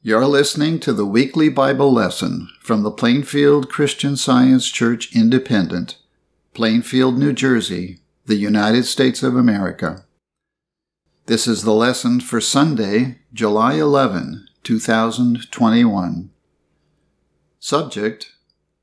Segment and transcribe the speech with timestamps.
[0.00, 5.96] You're listening to the weekly Bible lesson from the Plainfield Christian Science Church Independent,
[6.54, 10.04] Plainfield, New Jersey, the United States of America.
[11.26, 16.30] This is the lesson for Sunday, July 11, 2021.
[17.58, 18.32] Subject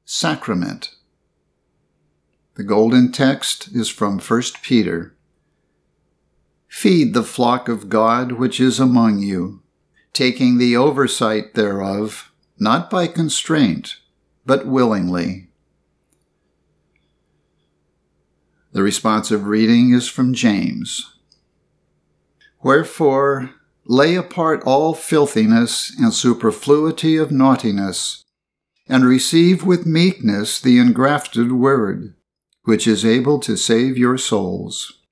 [0.04, 0.96] Sacrament.
[2.56, 5.16] The golden text is from 1 Peter.
[6.68, 9.62] Feed the flock of God which is among you
[10.16, 13.98] taking the oversight thereof, not by constraint,
[14.46, 15.50] but willingly.
[18.72, 21.14] The responsive reading is from James.
[22.64, 23.52] Wherefore,
[23.86, 28.24] lay apart all filthiness and superfluity of naughtiness,
[28.88, 32.16] and receive with meekness the engrafted word,
[32.64, 35.05] which is able to save your souls.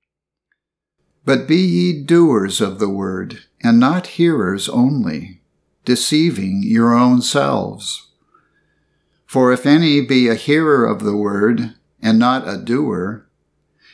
[1.25, 5.41] But be ye doers of the word, and not hearers only,
[5.85, 8.09] deceiving your own selves.
[9.25, 13.25] For if any be a hearer of the word, and not a doer,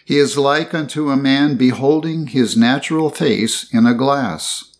[0.03, 4.75] he is like unto a man beholding his natural face in a glass.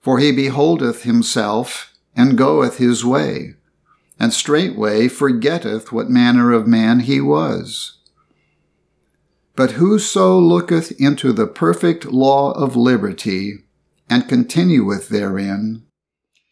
[0.00, 3.56] For he beholdeth himself, and goeth his way,
[4.18, 7.97] and straightway forgetteth what manner of man he was.
[9.58, 13.64] But whoso looketh into the perfect law of liberty,
[14.08, 15.82] and continueth therein,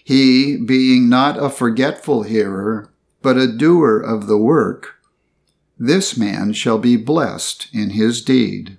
[0.03, 4.97] he, being not a forgetful hearer, but a doer of the work,
[5.79, 8.77] this man shall be blessed in his deed.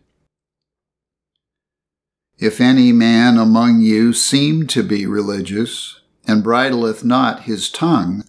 [2.38, 8.26] If any man among you seem to be religious, and bridleth not his tongue,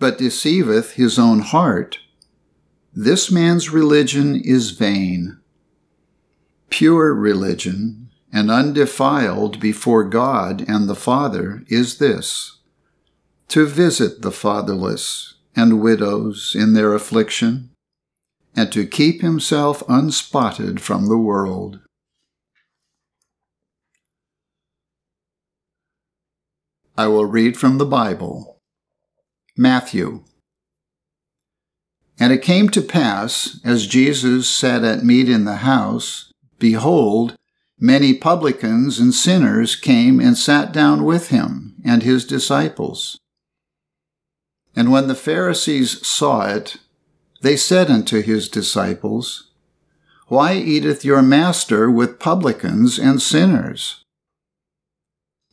[0.00, 2.00] but deceiveth his own heart,
[2.98, 5.38] this man's religion is vain.
[6.70, 12.58] Pure religion and undefiled before God and the Father is this
[13.48, 17.70] to visit the fatherless and widows in their affliction,
[18.56, 21.78] and to keep himself unspotted from the world.
[26.96, 28.58] I will read from the Bible.
[29.56, 30.24] Matthew
[32.18, 37.36] and it came to pass, as Jesus sat at meat in the house, behold,
[37.78, 43.18] many publicans and sinners came and sat down with him and his disciples.
[44.74, 46.76] And when the Pharisees saw it,
[47.42, 49.50] they said unto his disciples,
[50.28, 54.04] Why eateth your master with publicans and sinners?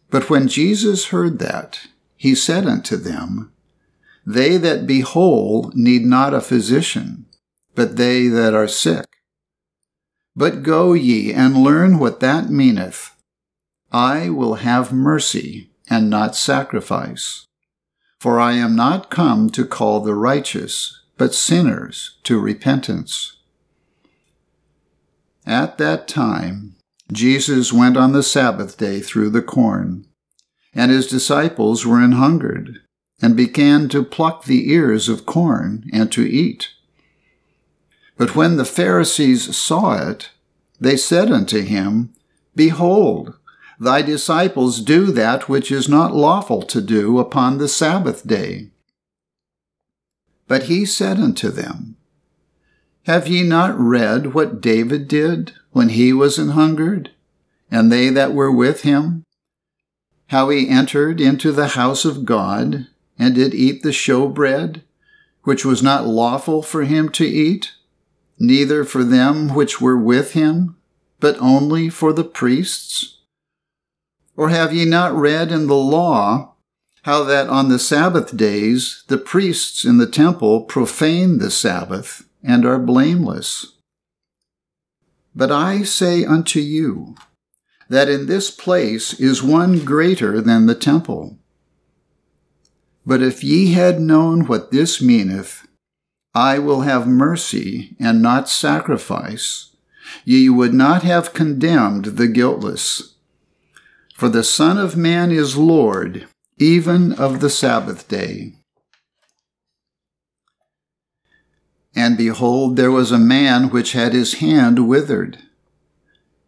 [0.09, 3.52] But when Jesus heard that, he said unto them,
[4.25, 7.25] they that be whole need not a physician,
[7.75, 9.05] but they that are sick.
[10.35, 13.15] But go ye and learn what that meaneth.
[13.91, 17.45] I will have mercy and not sacrifice.
[18.19, 23.37] For I am not come to call the righteous, but sinners to repentance.
[25.45, 26.77] At that time,
[27.11, 30.07] Jesus went on the Sabbath day through the corn,
[30.73, 32.82] and his disciples were an hungered
[33.23, 36.71] and began to pluck the ears of corn and to eat.
[38.17, 40.31] But when the Pharisees saw it,
[40.77, 42.13] they said unto him,
[42.53, 43.35] Behold,
[43.79, 48.71] thy disciples do that which is not lawful to do upon the Sabbath day.
[50.49, 51.95] But he said unto them,
[53.03, 57.11] Have ye not read what David did when he was an hungered,
[57.71, 59.23] and they that were with him?
[60.27, 62.87] How he entered into the house of God
[63.17, 64.81] and did eat the showbread,
[65.43, 67.73] which was not lawful for him to eat,
[68.39, 70.75] neither for them which were with him,
[71.19, 73.19] but only for the priests?
[74.35, 76.55] Or have ye not read in the law
[77.03, 82.65] how that on the Sabbath days the priests in the temple profane the Sabbath and
[82.65, 83.73] are blameless?
[85.35, 87.15] But I say unto you,
[87.89, 91.37] that in this place is one greater than the temple.
[93.05, 95.67] But if ye had known what this meaneth,
[96.33, 99.75] I will have mercy and not sacrifice,
[100.25, 103.15] ye would not have condemned the guiltless.
[104.15, 106.27] For the Son of Man is Lord,
[106.57, 108.53] even of the Sabbath day.
[111.95, 115.39] And behold, there was a man which had his hand withered.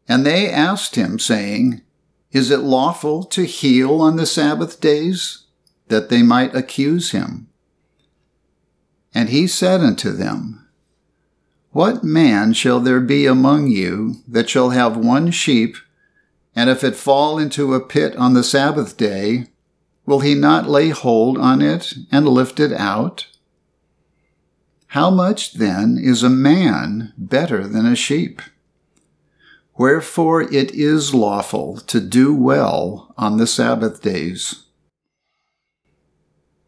[0.08, 1.82] And they asked him, saying,
[2.32, 5.45] Is it lawful to heal on the Sabbath days?
[5.88, 7.48] That they might accuse him.
[9.14, 10.68] And he said unto them,
[11.72, 15.78] What man shall there be among you that shall have one sheep,
[16.56, 19.48] and if it fall into a pit on the Sabbath day,
[20.06, 23.28] will he not lay hold on it and lift it out?
[24.88, 28.42] How much then is a man better than a sheep?
[29.78, 34.65] Wherefore it is lawful to do well on the Sabbath days.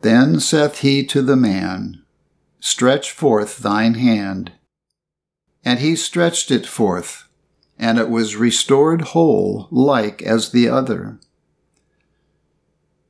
[0.07, 2.01] Then saith he to the man,
[2.61, 4.53] Stretch forth thine hand.
[5.65, 7.27] And he stretched it forth,
[7.77, 11.19] and it was restored whole, like as the other.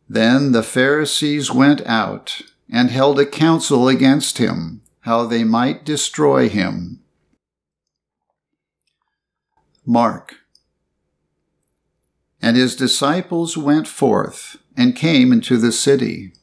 [0.09, 6.49] Then the Pharisees went out and held a council against him, how they might destroy
[6.49, 7.03] him.
[9.85, 10.37] Mark.
[12.41, 16.33] And his disciples went forth and came into the city,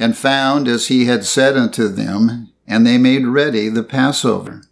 [0.00, 4.62] and found as he had said unto them, and they made ready the Passover.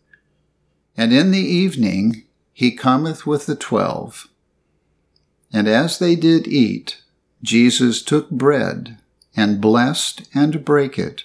[0.97, 4.27] And in the evening he cometh with the twelve.
[5.53, 7.03] And as they did eat,
[7.43, 8.97] Jesus took bread,
[9.37, 11.25] and blessed and brake it,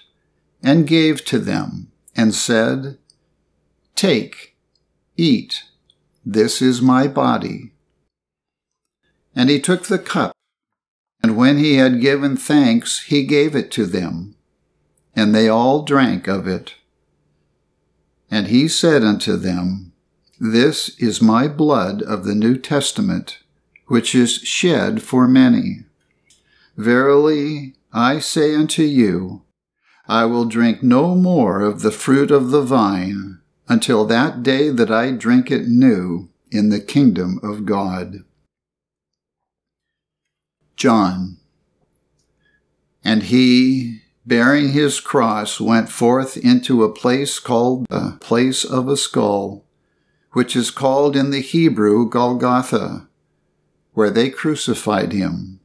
[0.62, 2.98] and gave to them, and said,
[3.96, 4.54] Take,
[5.16, 5.64] eat,
[6.26, 7.72] this is my body.
[9.34, 10.32] And he took the cup,
[11.24, 14.34] and when he had given thanks, he gave it to them,
[15.16, 16.74] and they all drank of it.
[18.30, 19.94] And he said unto them,
[20.38, 23.38] This is my blood of the New Testament,
[23.86, 25.84] which is shed for many.
[26.76, 29.44] Verily, I say unto you,
[30.06, 34.90] I will drink no more of the fruit of the vine until that day that
[34.90, 38.24] I drink it new in the kingdom of God.
[40.84, 41.38] John.
[43.02, 48.96] And he, bearing his cross, went forth into a place called the place of a
[48.96, 49.64] skull,
[50.32, 53.08] which is called in the Hebrew Golgotha,
[53.94, 55.60] where they crucified him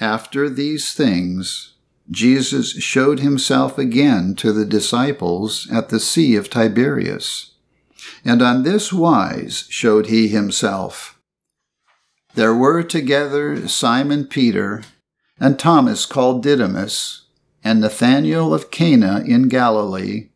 [0.00, 1.74] after these things,
[2.10, 7.52] Jesus showed himself again to the disciples at the Sea of Tiberias.
[8.24, 11.19] And on this wise showed he himself.
[12.34, 14.82] There were together Simon Peter,
[15.38, 17.22] and Thomas called Didymus,
[17.64, 20.28] and Nathanael of Cana in Galilee,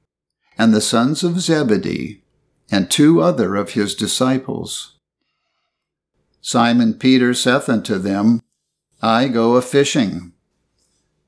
[0.58, 2.22] and the sons of Zebedee,
[2.70, 4.96] and two other of his disciples.
[6.40, 8.40] Simon Peter saith unto them,
[9.00, 10.32] I go a fishing.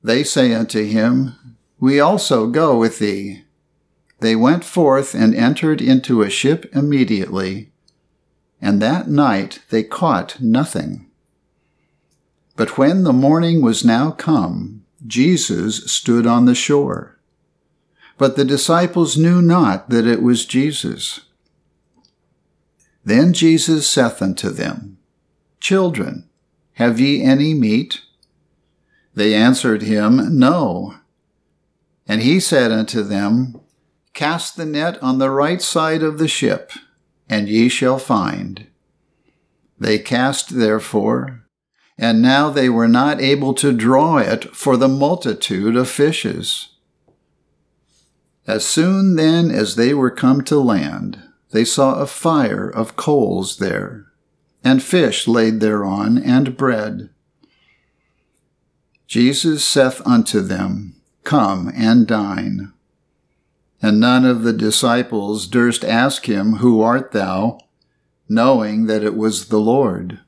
[0.03, 1.35] They say unto him,
[1.79, 3.43] We also go with thee.
[4.19, 7.71] They went forth and entered into a ship immediately,
[8.61, 11.07] and that night they caught nothing.
[12.55, 17.17] But when the morning was now come, Jesus stood on the shore.
[18.17, 21.21] But the disciples knew not that it was Jesus.
[23.05, 24.97] Then Jesus saith unto them,
[25.59, 26.27] Children,
[26.73, 28.01] have ye any meat?
[29.13, 30.95] They answered him, No.
[32.07, 33.59] And he said unto them,
[34.13, 36.71] Cast the net on the right side of the ship,
[37.29, 38.67] and ye shall find.
[39.79, 41.43] They cast therefore,
[41.97, 46.69] and now they were not able to draw it for the multitude of fishes.
[48.45, 51.21] As soon then as they were come to land,
[51.51, 54.07] they saw a fire of coals there
[54.67, 57.09] and fish laid thereon, and bread.
[59.07, 62.73] Jesus saith unto them, Come and dine.
[63.81, 67.59] And none of the disciples durst ask him, Who art thou?
[68.29, 70.19] knowing that it was the Lord.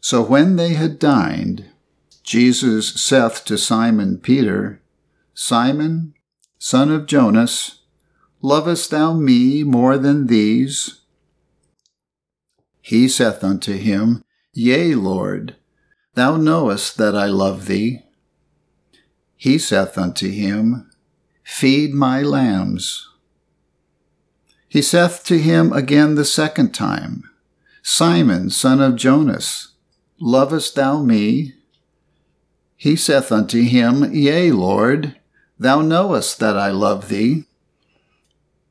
[0.00, 1.70] So when they had dined,
[2.22, 4.80] Jesus saith to Simon Peter,
[5.32, 6.14] Simon,
[6.58, 7.82] son of Jonas,
[8.42, 11.00] lovest thou me more than these?
[12.80, 14.22] He saith unto him,
[14.52, 15.56] Yea, Lord,
[16.14, 18.00] thou knowest that I love thee.
[19.36, 20.90] He saith unto him,
[21.44, 23.08] Feed my lambs.
[24.66, 27.30] He saith to him again the second time,
[27.82, 29.74] Simon, son of Jonas,
[30.18, 31.54] lovest thou me?
[32.76, 35.16] He saith unto him, Yea, Lord,
[35.58, 37.44] thou knowest that I love thee.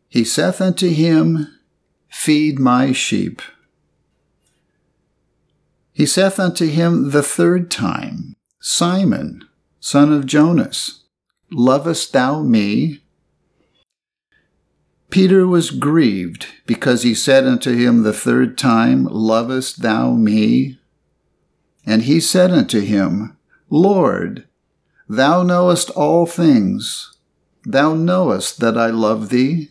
[0.10, 1.48] He saith unto him,
[2.10, 3.42] Feed my sheep.
[5.94, 9.48] He saith unto him the third time, Simon,
[9.80, 11.03] son of Jonas,
[11.54, 13.02] lovest thou me?
[15.10, 20.80] Peter was grieved because he said unto him the third time, Lovest thou me?
[21.86, 23.38] And he said unto him,
[23.70, 24.48] Lord,
[25.08, 27.16] thou knowest all things.
[27.64, 29.70] Thou knowest that I love thee.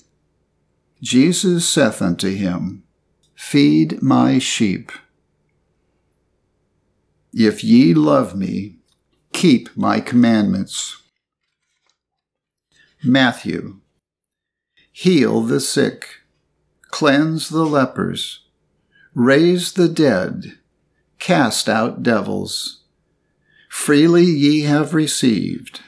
[1.03, 2.85] Jesus saith unto him,
[3.35, 4.93] Feed my sheep.
[7.35, 8.77] If ye love me,
[9.33, 11.02] keep my commandments.
[13.05, 13.81] Matthew.
[14.93, 16.21] Heal the sick,
[16.83, 18.45] cleanse the lepers,
[19.13, 20.59] raise the dead,
[21.19, 22.83] cast out devils.
[23.69, 25.81] Freely ye have received,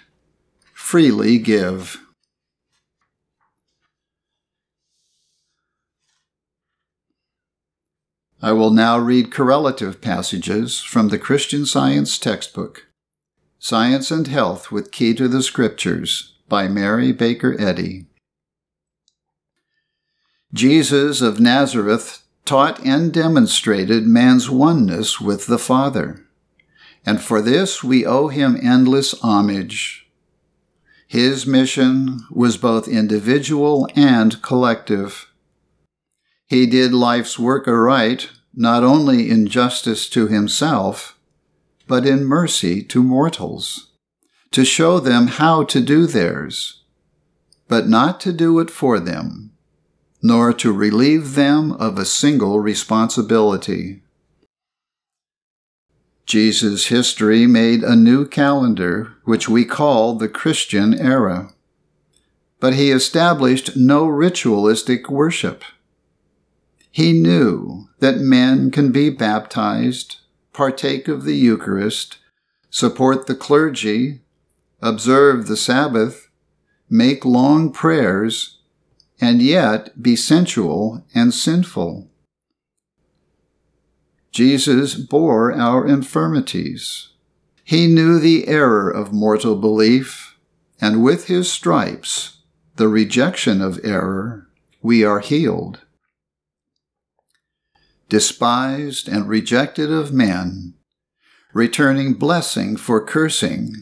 [0.73, 2.01] freely give.
[8.43, 12.89] I will now read correlative passages from the Christian Science textbook,
[13.61, 18.07] Science and Health with Key to the Scriptures by Mary Baker Eddy.
[20.53, 26.27] Jesus of Nazareth taught and demonstrated man's oneness with the Father,
[27.05, 30.07] and for this we owe him endless homage.
[31.09, 35.31] His mission was both individual and collective.
[36.47, 41.19] He did life's work aright, not only in justice to himself,
[41.87, 43.91] but in mercy to mortals,
[44.55, 46.83] to show them how to do theirs,
[47.67, 49.51] but not to do it for them,
[50.23, 54.01] nor to relieve them of a single responsibility.
[56.25, 61.51] Jesus' history made a new calendar, which we call the Christian era.
[62.61, 65.65] But he established no ritualistic worship.
[66.93, 70.19] He knew that men can be baptized,
[70.53, 72.19] partake of the Eucharist,
[72.71, 74.21] support the clergy,
[74.81, 76.29] observe the Sabbath,
[76.89, 78.59] make long prayers,
[79.21, 82.11] and yet be sensual and sinful.
[84.33, 87.11] Jesus bore our infirmities.
[87.65, 90.37] He knew the error of mortal belief,
[90.81, 92.39] and with his stripes,
[92.77, 94.49] the rejection of error,
[94.83, 95.81] we are healed
[98.09, 100.75] despised and rejected of men,
[101.53, 103.75] returning blessing for cursing.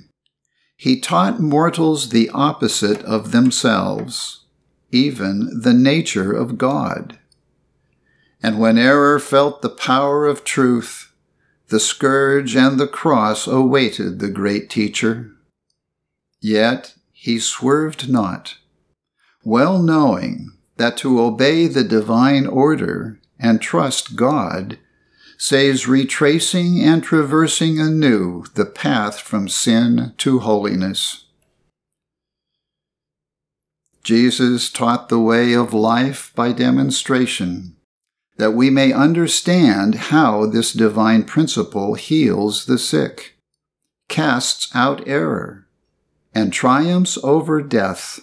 [0.83, 4.47] He taught mortals the opposite of themselves,
[4.91, 7.21] even the nature of God.
[8.43, 11.12] And when error felt the power of truth,
[11.69, 15.31] the scourge and the cross awaited the great teacher.
[16.41, 18.57] Yet he swerved not,
[19.45, 24.79] well knowing that to obey the divine order and trust God
[25.43, 31.25] saves retracing and traversing anew the path from sin to holiness.
[34.05, 37.75] Jesus taught the way of life by demonstration,
[38.37, 43.35] that we may understand how this divine principle heals the sick,
[44.09, 45.67] casts out error,
[46.33, 48.21] and triumphs over death.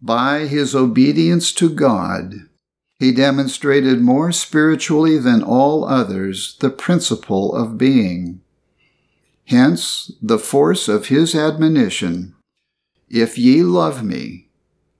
[0.00, 2.48] By his obedience to God,
[3.00, 8.42] he demonstrated more spiritually than all others the principle of being.
[9.46, 12.34] Hence, the force of his admonition
[13.08, 14.50] If ye love me,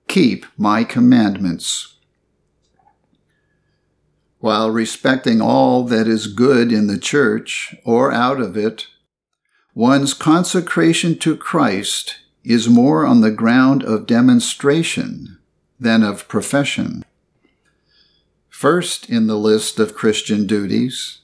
[0.07, 1.95] keep my commandments.
[4.39, 8.87] While respecting all that is good in the church or out of it,
[9.75, 15.37] one's consecration to Christ is more on the ground of demonstration
[15.79, 17.05] than of profession.
[18.61, 21.21] First in the list of Christian duties,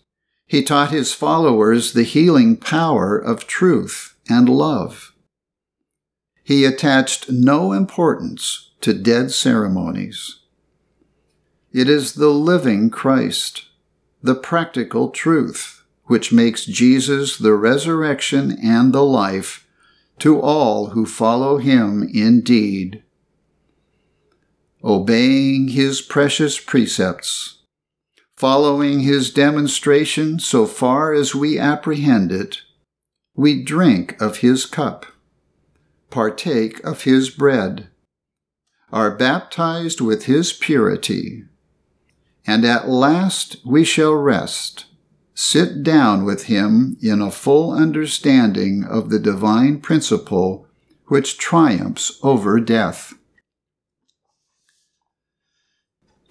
[0.48, 5.14] he taught his followers the healing power of truth and love.
[6.44, 10.40] He attached no importance to dead ceremonies.
[11.72, 13.66] It is the living Christ,
[14.24, 19.68] the practical truth, which makes Jesus the resurrection and the life
[20.18, 23.04] to all who follow him indeed
[24.84, 27.60] obeying his precious precepts,
[28.36, 32.62] following his demonstration so far as we apprehend it,
[33.36, 35.06] we drink of his cup,
[36.10, 37.88] partake of his bread,
[38.92, 41.44] are baptized with his purity,
[42.46, 44.86] and at last we shall rest,
[45.34, 50.66] sit down with him in a full understanding of the divine principle
[51.08, 53.14] which triumphs over death.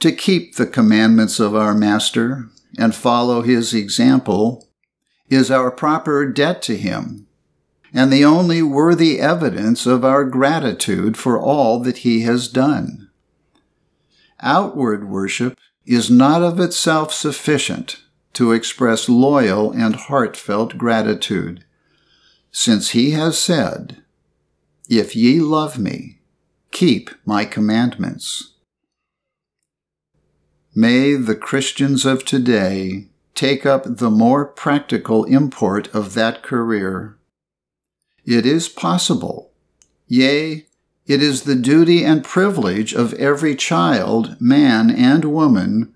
[0.00, 2.48] To keep the commandments of our Master
[2.78, 4.68] and follow his example
[5.28, 7.26] is our proper debt to him
[7.92, 13.08] and the only worthy evidence of our gratitude for all that he has done.
[14.40, 18.02] Outward worship is not of itself sufficient
[18.34, 21.64] to express loyal and heartfelt gratitude,
[22.50, 24.02] since he has said,
[24.90, 26.18] If ye love me,
[26.70, 28.55] keep my commandments.
[30.78, 37.16] May the Christians of today take up the more practical import of that career.
[38.26, 39.52] It is possible,
[40.06, 40.66] yea,
[41.06, 45.94] it is the duty and privilege of every child, man, and woman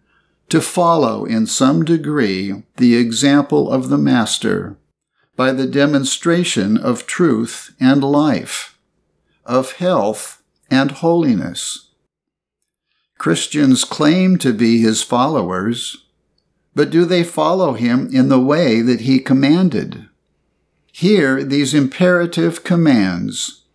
[0.49, 4.79] to follow in some degree the example of the Master
[5.37, 8.79] by the demonstration of truth and life,
[9.45, 11.90] of health and holiness.
[13.21, 16.07] Christians claim to be his followers,
[16.75, 20.09] but do they follow him in the way that he commanded?
[20.91, 23.67] Hear these imperative commands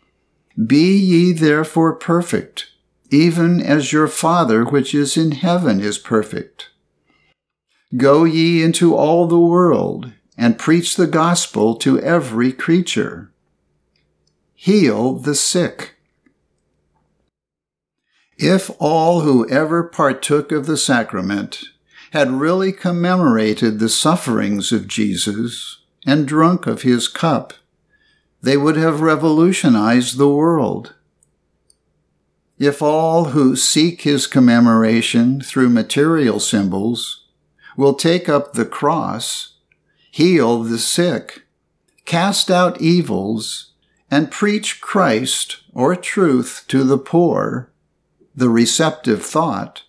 [0.58, 2.72] Be ye therefore perfect,
[3.12, 6.72] even as your Father which is in heaven is perfect.
[7.96, 13.32] Go ye into all the world and preach the gospel to every creature.
[14.56, 15.95] Heal the sick.
[18.38, 21.64] If all who ever partook of the sacrament
[22.12, 27.54] had really commemorated the sufferings of Jesus and drunk of his cup,
[28.42, 30.96] they would have revolutionized the world.
[32.60, 37.26] If all who seek his commemoration through material symbols
[37.78, 39.56] will take up the cross,
[40.12, 41.44] heal the sick,
[42.04, 43.72] cast out evils,
[44.12, 47.72] and preach Christ or truth to the poor,
[48.36, 49.84] the receptive thought,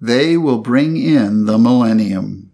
[0.00, 2.50] they will bring in the millennium.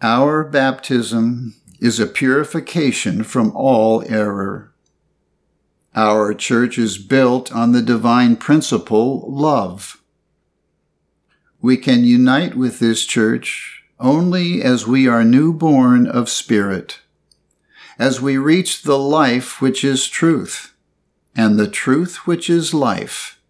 [0.00, 4.72] Our baptism is a purification from all error.
[5.94, 10.00] Our church is built on the divine principle, love.
[11.60, 17.00] We can unite with this church only as we are newborn of spirit,
[17.98, 20.71] as we reach the life which is truth,
[21.34, 23.40] and the truth which is life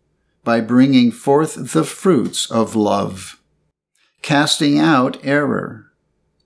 [0.45, 3.41] by bringing forth the fruits of love,
[4.23, 5.93] casting out error,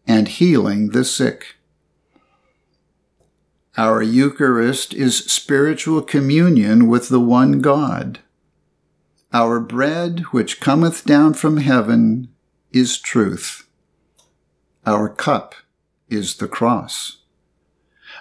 [0.06, 1.56] and healing the sick.
[3.76, 8.20] Our Eucharist is spiritual communion with the one God.
[9.32, 12.28] Our bread, which cometh down from heaven,
[12.72, 13.68] is truth.
[14.86, 15.54] Our cup
[16.08, 17.18] is the cross.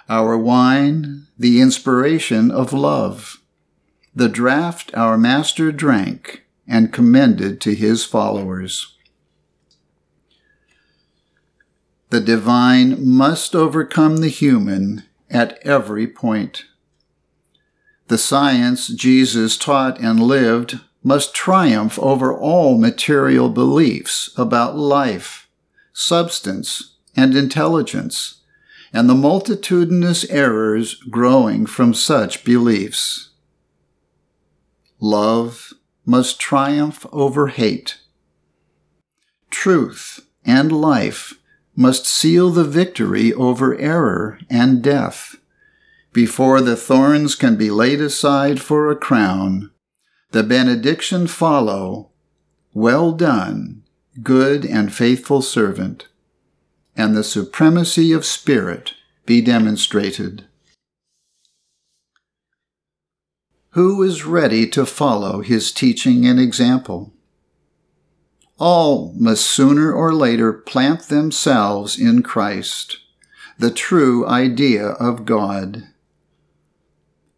[0.08, 3.40] Our wine, the inspiration of love
[4.16, 8.94] the draught our Master drank and commended to his followers.
[12.08, 16.64] The divine must overcome the human at every point.
[18.08, 25.46] The science Jesus taught and lived must triumph over all material beliefs about life,
[25.92, 28.40] substance, and intelligence,
[28.96, 33.28] and the multitudinous errors growing from such beliefs.
[34.98, 35.74] Love
[36.06, 37.98] must triumph over hate.
[39.50, 41.34] Truth and life
[41.74, 45.36] must seal the victory over error and death.
[46.14, 49.72] Before the thorns can be laid aside for a crown,
[50.30, 52.12] the benediction follow,
[52.72, 53.82] Well done,
[54.22, 56.06] good and faithful servant,
[56.96, 58.94] and the supremacy of spirit
[59.26, 60.44] be demonstrated.
[63.76, 67.12] who is ready to follow his teaching and example.
[68.58, 72.96] All must sooner or later plant themselves in Christ,
[73.58, 75.88] the true idea of God.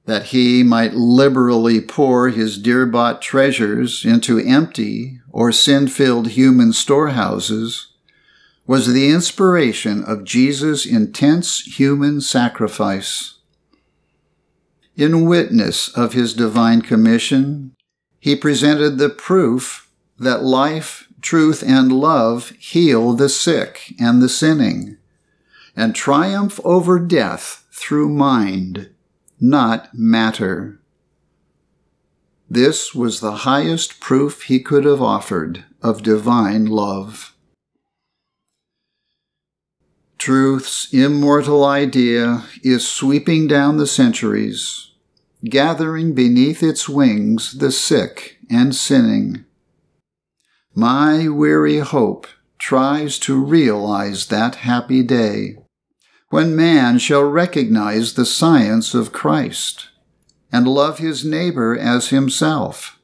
[0.04, 6.72] That he might liberally pour his dear bought treasures into empty or sin filled human
[6.72, 7.87] storehouses
[8.68, 13.38] was the inspiration of Jesus' intense human sacrifice.
[14.94, 17.74] In witness of his divine commission,
[18.20, 24.98] he presented the proof that life, truth, and love heal the sick and the sinning,
[25.74, 28.90] and triumph over death through mind,
[29.40, 30.78] not matter.
[32.50, 37.34] This was the highest proof he could have offered of divine love.
[40.28, 44.90] Truth's immortal idea is sweeping down the centuries
[45.42, 49.46] gathering beneath its wings the sick and sinning.
[50.74, 52.26] My weary hope
[52.58, 55.56] tries to realize that happy day
[56.28, 59.88] when man shall recognize the science of Christ
[60.52, 62.98] and love his neighbor as himself.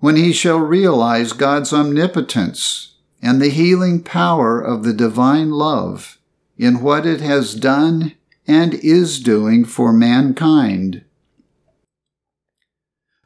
[0.00, 2.93] When he shall realize God's omnipotence
[3.24, 6.18] and the healing power of the divine love
[6.58, 8.12] in what it has done
[8.46, 11.02] and is doing for mankind.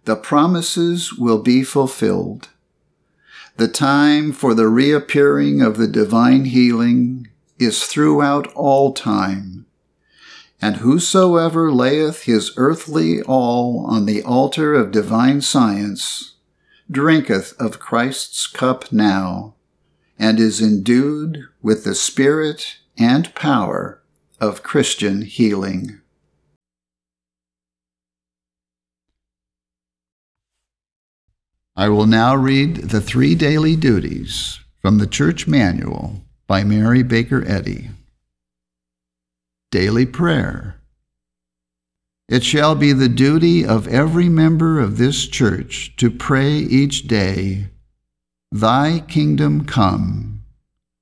[0.05, 2.49] The promises will be fulfilled.
[3.57, 7.27] The time for the reappearing of the divine healing
[7.59, 9.67] is throughout all time.
[10.63, 16.37] And whosoever layeth his earthly all on the altar of divine science
[16.89, 19.57] drinketh of Christ's cup now,
[20.19, 24.03] and is endued with the spirit and power
[24.41, 26.01] of Christian healing.
[31.77, 37.45] I will now read the three daily duties from the Church Manual by Mary Baker
[37.47, 37.91] Eddy.
[39.71, 40.81] Daily Prayer.
[42.29, 47.69] It shall be the duty of every member of this church to pray each day,
[48.51, 50.43] Thy kingdom come.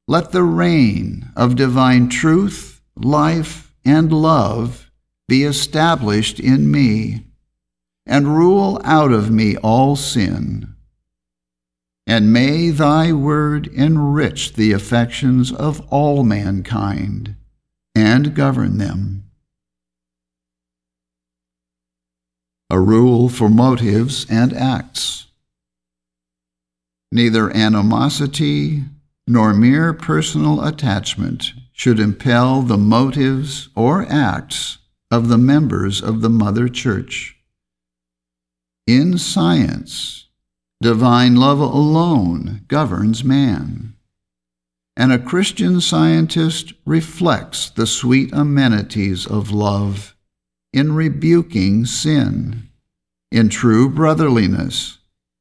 [0.08, 4.90] Let the reign of divine truth, life, and love
[5.28, 7.24] be established in me
[8.04, 10.74] and rule out of me all sin.
[12.06, 17.34] And may thy word enrich the affections of all mankind
[17.94, 19.24] and govern them.
[22.70, 25.25] A rule for motives and acts.
[27.16, 28.84] Neither animosity
[29.26, 34.76] nor mere personal attachment should impel the motives or acts
[35.10, 37.38] of the members of the Mother Church.
[38.86, 40.26] In science,
[40.82, 43.94] divine love alone governs man.
[44.94, 50.14] And a Christian scientist reflects the sweet amenities of love
[50.70, 52.68] in rebuking sin,
[53.32, 54.98] in true brotherliness,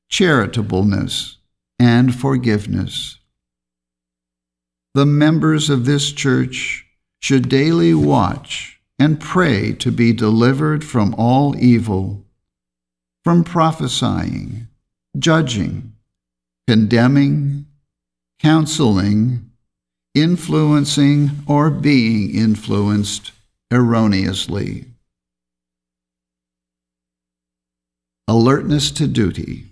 [0.09, 1.35] charitableness,
[1.79, 3.19] and forgiveness.
[4.93, 6.85] The members of this church
[7.19, 12.25] should daily watch and pray to be delivered from all evil
[13.25, 14.67] from prophesying,
[15.17, 15.93] judging,
[16.67, 17.65] condemning,
[18.39, 19.49] counseling,
[20.13, 23.31] influencing, or being influenced
[23.71, 24.85] erroneously.
[28.27, 29.65] Alertness to duty.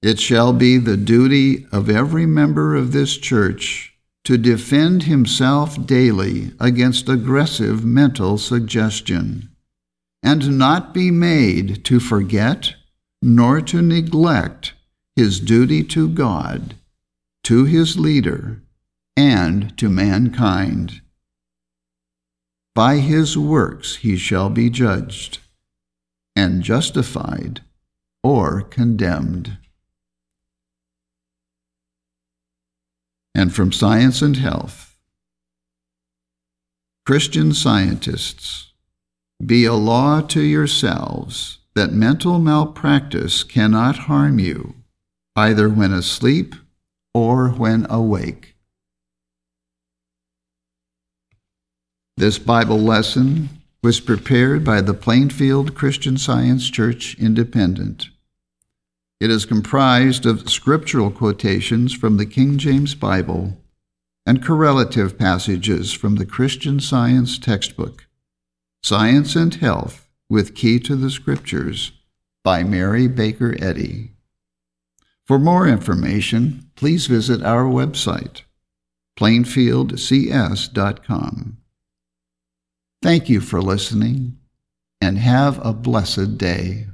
[0.00, 6.52] It shall be the duty of every member of this church to defend himself daily
[6.60, 9.48] against aggressive mental suggestion
[10.22, 12.74] and not be made to forget
[13.22, 14.74] nor to neglect
[15.16, 16.76] his duty to God,
[17.42, 18.62] to his leader,
[19.16, 21.00] and to mankind.
[22.74, 25.38] By his works he shall be judged,
[26.36, 27.62] and justified
[28.22, 29.58] or condemned.
[33.38, 34.96] And from Science and Health
[37.06, 38.72] Christian scientists
[39.46, 44.74] be a law to yourselves that mental malpractice cannot harm you,
[45.36, 46.56] either when asleep
[47.14, 48.56] or when awake.
[52.16, 53.50] This Bible lesson
[53.84, 58.08] was prepared by the Plainfield Christian Science Church Independent.
[59.20, 63.58] It is comprised of scriptural quotations from the King James Bible
[64.24, 68.06] and correlative passages from the Christian Science textbook.
[68.82, 71.92] Science and Health with Key to the Scriptures
[72.44, 74.12] by Mary Baker Eddy.
[75.26, 78.42] For more information, please visit our website,
[79.18, 81.56] plainfieldcs.com.
[83.02, 84.38] Thank you for listening
[85.00, 86.86] and have a blessed day.